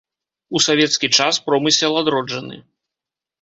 [0.55, 2.57] У савецкі час промысел адроджаны.